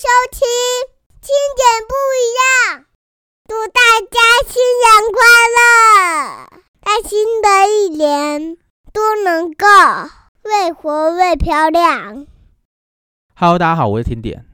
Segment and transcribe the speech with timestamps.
[0.00, 0.40] 收听
[1.20, 1.28] 经
[1.58, 2.86] 典不一样，
[3.46, 4.16] 祝大家
[4.48, 5.20] 新年快
[5.58, 5.60] 乐！
[6.80, 8.56] 在新的一年
[8.94, 9.66] 都能够
[10.48, 12.26] 越活越漂亮。
[13.34, 14.46] Hello，大家好，我是听点。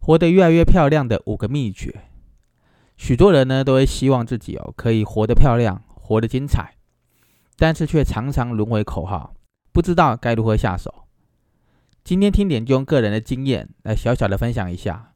[0.00, 2.08] 活得越来越漂亮的五个秘诀，
[2.96, 6.76] 许多人呢都会希望自己哦可以活得漂亮，活得精彩，
[7.58, 9.34] 但是却常常沦为口号，
[9.74, 11.03] 不知道该如何下手。
[12.04, 15.14] 今天听点就用个人的经验来小小的分享一下，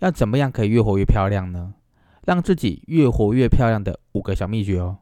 [0.00, 1.72] 要怎么样可以越活越漂亮呢？
[2.26, 4.98] 让自己越活越漂亮的五个小秘诀哦。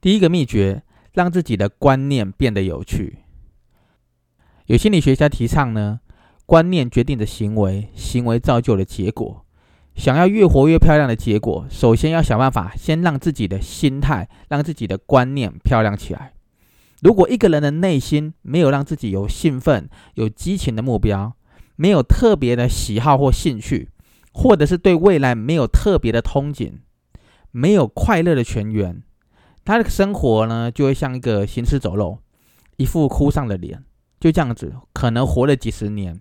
[0.00, 0.82] 第一个秘诀，
[1.12, 3.18] 让自己的观念变得有趣。
[4.64, 6.00] 有心理学家提倡呢，
[6.46, 9.44] 观念决定的行为，行为造就了结果。
[9.94, 16.32] 想要越活越漂亮的结果，首先要想办法先让自己的心态，让自己的观念漂亮起来。
[17.04, 21.36] 如果一个人的内心没有让自己有兴奋、有激情的目标，
[21.76, 23.90] 没有特别的喜好或兴趣，
[24.32, 26.78] 或者是对未来没有特别的憧憬，
[27.50, 29.02] 没有快乐的泉源，
[29.66, 32.20] 他的生活呢就会像一个行尸走肉，
[32.78, 33.84] 一副哭丧的脸，
[34.18, 36.18] 就这样子，可能活了几十年，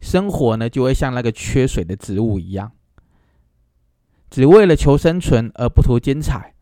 [0.00, 2.70] 生活呢就会像那个缺水的植物一样，
[4.30, 6.54] 只为了求生存而不图精彩，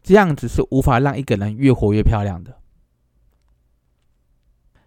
[0.00, 2.59] 这样子是无法让一个人越活越漂亮的。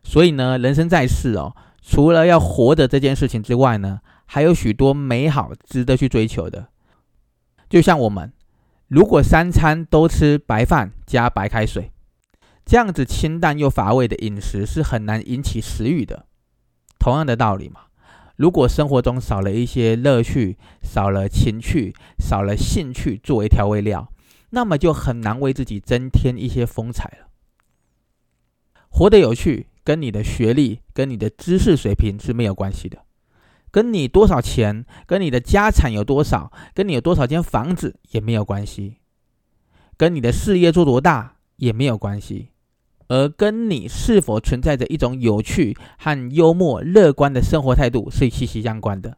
[0.04, 6.68] 所以呢，人生在世哦，除了要活着这件事情之外呢，还有许多美好值得去追求的。
[7.70, 8.32] 就像我们，
[8.88, 11.92] 如果三餐都吃白饭加白开水，
[12.66, 16.28] 这样子清淡又乏味的饮食是很难引起食欲的。
[17.00, 17.82] 同样的道理嘛，
[18.36, 24.12] 如果生活中少了一些乐趣，少了情趣，少了兴趣作为调味料，
[24.52, 27.28] 那么就很难为自己增添一些风采了。
[28.90, 29.68] 活得有趣。
[29.84, 33.00] 跟你的学历、跟你的知识水平是没有关系的，
[33.70, 38.98] 跟你多少钱、跟你的家产有多少、跟你有多少间房子也没有关系，
[39.98, 42.50] 跟你的事业做多大也没有关系，
[43.10, 49.18] 而跟你是否存在着一种有趣和幽默、乐观的生活态度是息息相关的。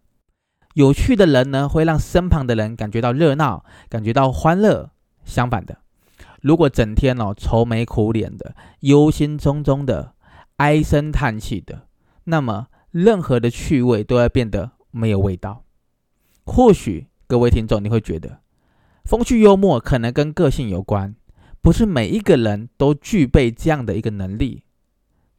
[0.73, 4.89] 有趣的人呢，会让身旁的人感觉到热闹、感觉到欢乐；
[5.23, 5.77] 相反的，
[6.41, 10.14] 如果整天哦愁眉苦脸的、忧心忡忡的，
[10.57, 11.87] 唉声叹气的，
[12.23, 15.65] 那么任何的趣味都要变得没有味道。
[16.45, 18.39] 或许各位听众你会觉得，
[19.03, 21.13] 风趣幽默可能跟个性有关，
[21.61, 24.63] 不是每一个人都具备这样的一个能力。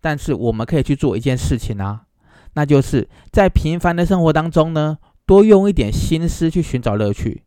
[0.02, 2.04] 但是我们可以去做一件事情啊，
[2.52, 7.42] 那就是在平凡的生活当中呢，多用一点心思去寻找乐趣，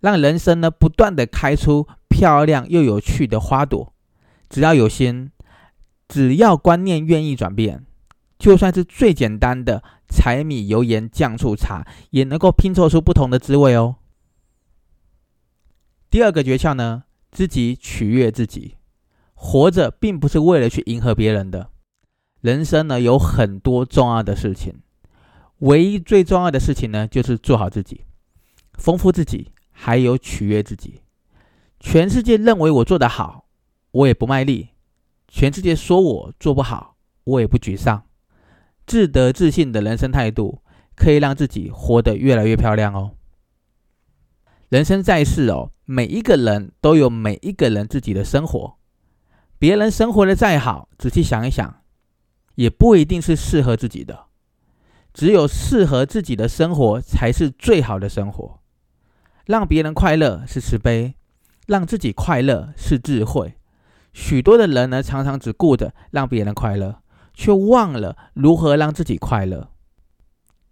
[0.00, 3.94] 让人生呢不断的开出漂亮又有趣的花朵。
[4.50, 5.30] 只要有心。
[6.08, 7.84] 只要观念愿意转变，
[8.38, 13.96] 就算是最简单的柴米油盐酱醋茶，也能够拼凑出不同的滋味哦。
[16.08, 18.76] 第二个诀窍呢，自己取悦自己。
[19.38, 21.68] 活着并不是为了去迎合别人的，
[22.40, 24.80] 人生呢有很多重要的事情，
[25.58, 28.06] 唯一最重要的事情呢，就是做好自己，
[28.78, 31.02] 丰富自己，还有取悦自己。
[31.78, 33.44] 全世界认为我做得好，
[33.90, 34.70] 我也不卖力。
[35.28, 38.04] 全世界说我做不好，我也不沮丧。
[38.86, 40.62] 自得自信的人生态度，
[40.94, 43.12] 可以让自己活得越来越漂亮哦。
[44.68, 48.76] 人生在世哦，每一个人都有每一个人自己的生活。
[49.58, 51.82] 别人生活的再好，仔细想一想，
[52.54, 54.26] 也不一定是适合自己的。
[55.12, 58.60] 只有适合自己的生活，才是最好的生活。
[59.46, 61.14] 让别人快乐是慈悲，
[61.66, 63.54] 让自己快乐是智慧。
[64.16, 67.02] 许多的人呢，常常只顾着让别人快乐，
[67.34, 69.68] 却忘了如何让自己快乐。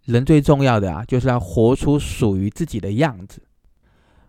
[0.05, 3.43] 人最重要的啊，就是要活出属于自己的样子，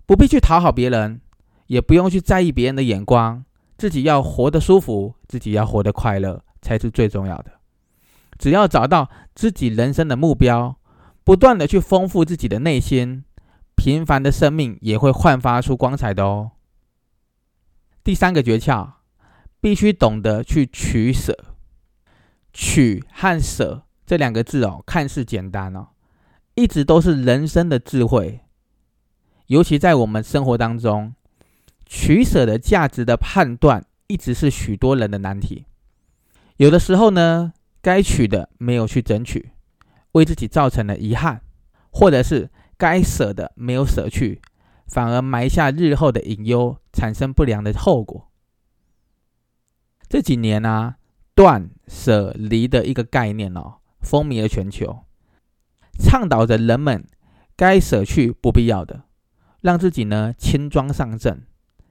[0.04, 1.22] 不必去讨好别人，
[1.69, 3.43] 也不用去在意别人的眼光，
[3.78, 7.53] 自己要活得舒服，自己要活得快乐，才是最重要的。
[8.38, 10.77] 只要找到自己人生的目标，
[11.24, 13.24] 不断的去丰富自己的内心，
[13.77, 16.51] 平凡的生命也会焕发出光彩的哦。
[18.04, 18.96] 第三个诀窍。
[19.60, 21.36] 必须懂得去取舍，
[22.53, 25.88] 取和舍这两个字哦，看似简单哦，
[26.54, 28.41] 一直都是人生的智慧。
[29.47, 31.14] 尤其在我们生活当中，
[31.84, 35.66] 取舍的价值的判断，一直是许多人的难题。
[36.56, 39.52] 有的时候呢，该取的没有去争取，
[40.12, 41.38] 为自己造成了遗憾；
[41.91, 44.41] 或者是该舍的没有舍去，
[44.86, 48.25] 反而埋下日后的隐忧，产生不良的后果。
[50.08, 50.94] 这几年呢，
[51.34, 55.04] 断舍离的一个概念哦，风靡了全球。
[55.98, 57.06] 倡导着人们
[57.56, 59.04] 该舍去不必要的，
[59.62, 61.47] 让自己呢轻装上阵，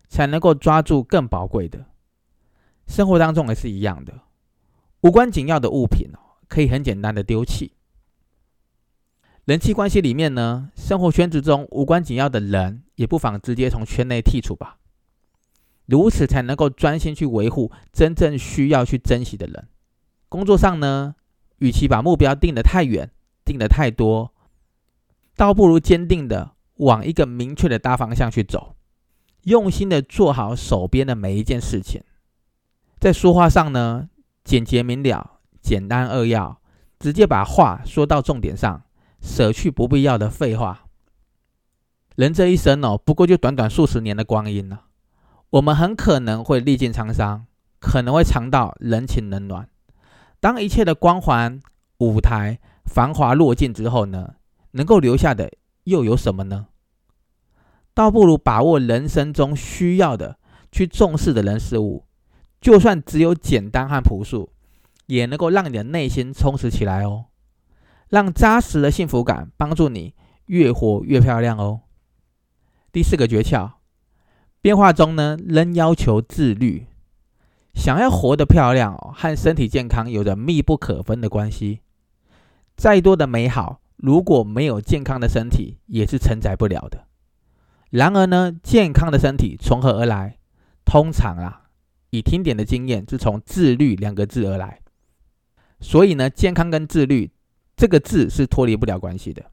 [0.07, 1.85] 才能够抓住更宝贵的。
[2.87, 4.21] 生活当中也是一样的，
[5.01, 7.73] 无关紧要的物品哦，可以很简单的丢弃。
[9.43, 14.77] 人际关系里面呢，生活圈子中无关紧要的人，也不妨直接从圈内剔除吧。
[15.85, 19.67] 如此才能够专心去维护真正需要去珍惜的人。
[20.29, 21.15] 工作上呢，
[21.59, 23.11] 与其把目标定得太远、
[23.43, 24.33] 定得太多，
[25.35, 28.75] 倒不如坚定的往一个明确的大方向去走，
[29.43, 32.01] 用心的做好手边的每一件事情。
[32.99, 34.09] 在说话上呢，
[34.43, 36.59] 简洁明了、简单扼要，
[36.99, 38.83] 直接把话说到重点上。
[39.21, 40.85] 舍去不必要的废话。
[42.15, 44.84] 人这一生哦，不过就短短数十年的光阴了。
[45.55, 47.45] 我们很可能会历尽沧桑，
[47.79, 49.69] 可能会尝到人情冷暖。
[50.41, 51.61] 当一切的光环、
[51.99, 54.35] 舞台、繁华落尽之后呢？
[54.71, 55.49] 能够留下的
[55.85, 56.67] 又有什么呢？
[57.93, 60.37] 倒不如把握人生中需要的、
[60.73, 62.05] 去重视的人事物，
[62.59, 64.49] 就算只有简单和朴素，
[65.05, 67.27] 也能够让你的内心充实起来哦。
[68.09, 70.15] 让扎实的幸福感帮助你
[70.47, 71.83] 越活越漂亮哦。
[72.91, 73.71] 第四个诀窍，
[74.65, 76.87] 变化中呢，仍要求自律。
[77.75, 81.81] 想要活得漂亮哦，和身体健康有着密不可分的关系。
[82.75, 87.05] 再多的美好，如果没有健康的身体，也是承载不了的。
[87.91, 90.39] 然而呢，健康的身体从何而来？
[90.83, 91.67] 通常啊，
[92.09, 94.79] 以听点的经验，是从自律两个字而来。
[95.79, 97.29] 所以呢，健康跟自律。
[97.77, 99.45] 这个字是脱离不了关系的。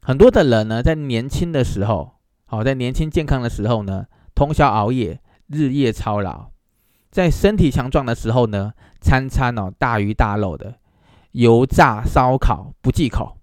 [0.00, 2.14] 很多的人呢，在年轻的时候，
[2.46, 6.52] 好在年轻健康的时候呢，通宵熬夜，日夜操劳；
[7.10, 10.78] 在身体强壮的时候呢，餐餐哦大鱼大肉的，
[11.32, 13.38] 油炸烧烤不忌口，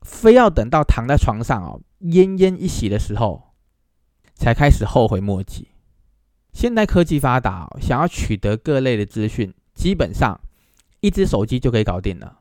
[0.00, 3.52] 非要等到躺在床上哦奄奄一息的时候，
[4.34, 5.68] 才开始后悔莫及。
[6.54, 10.40] 现代科技发达，想要取得各类的资讯，基本上
[11.00, 12.38] 一只手机就可以搞定了。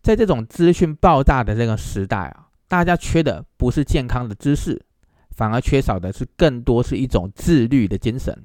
[0.00, 4.86] 在这种资讯爆炸的这个时代啊，大家缺的不是健康的知识，
[5.34, 8.44] 反而缺少的是更多是一种自律的精神。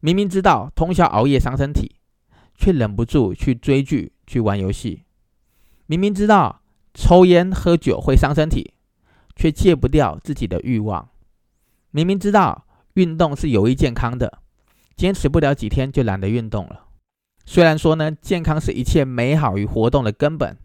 [0.00, 1.96] 明明知道通宵熬夜伤身体，
[2.54, 5.04] 却忍不住去追剧、去玩游戏；
[5.86, 6.62] 明明知道
[6.92, 8.74] 抽烟喝酒会伤身体，
[9.34, 11.08] 却戒不掉自己的欲望；
[11.90, 14.40] 明明知道运动是有益健康的，
[14.94, 16.86] 坚持不了几天就懒得运动了。
[17.46, 20.56] 虽然说呢，健康是一切美好与活动的根本。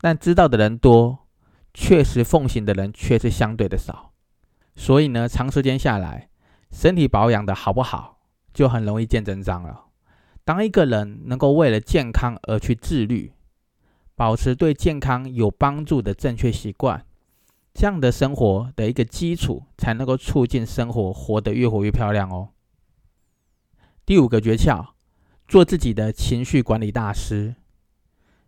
[0.00, 1.26] 但知道的人多，
[1.74, 4.07] 确实奉行的人却是相对的少，
[4.78, 6.30] 所以呢，长时间下来，
[6.70, 8.20] 身体保养的好不好，
[8.54, 9.86] 就很容易见真章了。
[10.44, 13.32] 当一个人能够为了健康而去自律，
[14.14, 17.04] 保持对健康有帮助的正确习惯，
[17.74, 22.50] 这样的生活的一个基础，才能够促进生活活得越活越漂亮哦。
[24.06, 24.90] 第五个诀窍，
[25.48, 27.56] 做自己的情绪管理大师。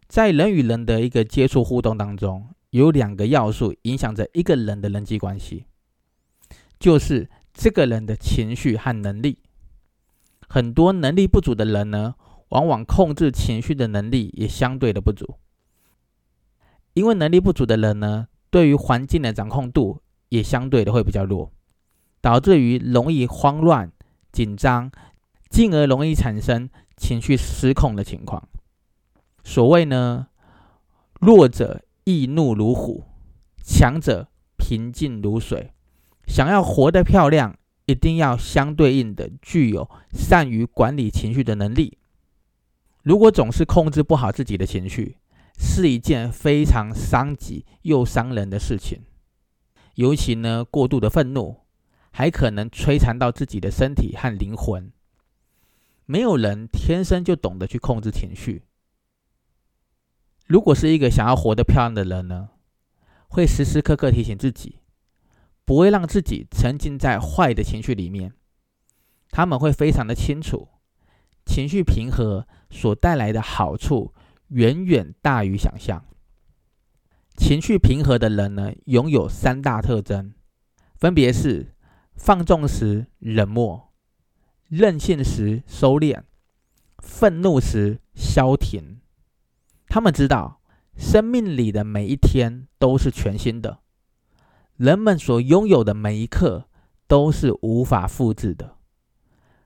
[0.07, 5.67] 在人与人的一个接触互动当中，有两个要素影响着一个人的人际关系，
[6.81, 9.39] 就是这个人的情绪和能力。
[10.49, 12.17] 很多能力不足的人呢，
[12.49, 15.37] 往往控制情绪的能力也相对的不足。
[16.95, 21.53] 因为能力不足的人呢，对于环境的掌控度也相对的会比较弱，
[22.21, 23.93] 导致于容易慌乱、
[24.33, 24.91] 紧张，
[25.49, 28.49] 进而容易产生情绪失控的情况。
[29.45, 30.29] 所谓呢，
[31.21, 33.05] 弱者易怒如虎，
[33.63, 35.73] 强者平静如水。
[36.31, 41.99] 想要活得漂亮，一定要相对应的具有善于管理情绪的能力。
[43.03, 45.17] 如果总是控制不好自己的情绪，
[45.59, 49.01] 是一件非常伤己又伤人的事情。
[49.97, 51.63] 尤其呢，过度的愤怒，
[52.13, 54.93] 还可能摧残到自己的身体和灵魂。
[56.07, 58.63] 没有人天生就懂得去控制情绪。
[60.47, 62.51] 如果是一个想要活得漂亮的人呢，
[63.29, 64.80] 会时时刻刻提醒自己，
[65.71, 68.33] 不会让自己沉浸在坏的情绪里面。
[69.31, 70.67] 他们会非常的清楚，
[71.47, 74.13] 情绪平和所带来的好处
[74.49, 76.05] 远远大于想象。
[77.37, 80.35] 情绪平和的人呢，拥有三大特征，
[80.97, 81.73] 分别是
[82.17, 83.93] 放纵时冷漠、
[84.67, 86.25] 任性时收敛、
[86.99, 88.99] 愤怒时消停。
[89.87, 90.61] 他们知道，
[90.97, 93.79] 生命里的每一天都是全新的，
[94.81, 96.65] 人们所拥有的每一刻
[97.07, 98.79] 都是无法复制的。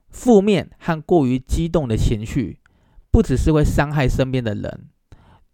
[0.09, 2.59] 负面和过于激动的情绪，
[3.11, 4.89] 不只是会伤害身边的人，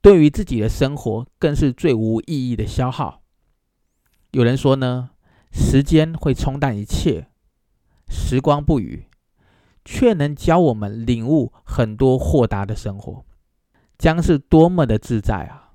[0.02, 3.22] 对于自己的生活更是最无意义的消耗。
[4.32, 5.12] 有人说呢，
[5.52, 7.28] 时间会冲淡一切，
[8.10, 9.06] 时光不语，
[9.86, 13.24] 却能教我们领悟很多豁达的生活，
[14.00, 15.74] 将是多么的自在啊！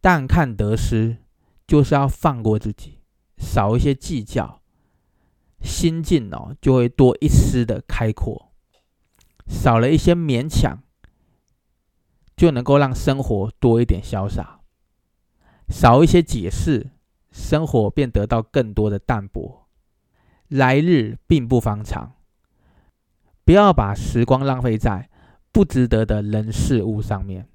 [0.00, 1.18] 但看得失，
[1.68, 2.98] 就是要放过自己，
[3.36, 4.60] 少一些计较，
[5.60, 8.50] 心境哦就会多一丝的开阔，
[9.46, 10.82] 少了一些勉强，
[12.36, 14.58] 就能够让生活多一点潇洒，
[15.68, 16.90] 少一些解释。
[17.30, 19.68] 生活便得到更多的淡泊，
[20.48, 22.14] 来日并不方长，
[23.44, 25.10] 不要把时光浪费在
[25.52, 27.46] 不值得的人事物上面，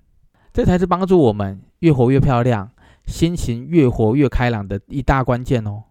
[0.54, 2.72] 这才是帮助我们越活越漂亮、
[3.06, 5.84] 心情越活越开朗的一大关键哦。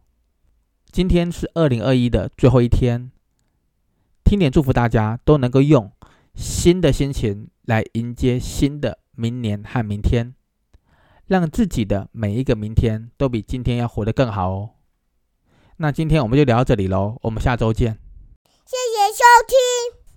[0.91, 3.11] 今天是二零二一的最后一天，
[4.25, 5.91] 听点祝福大家都能够用
[6.35, 10.35] 新的心情来迎接新的明年和明天。
[11.27, 14.71] 让自己的每一个明天都比今天要活得更好哦。
[15.79, 17.99] 那今天我们就聊到这里喽，我们下周见。
[18.67, 19.57] 谢谢收听，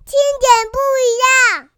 [0.04, 1.75] 听点不一样。